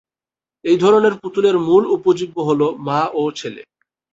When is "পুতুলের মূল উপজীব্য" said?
1.21-2.37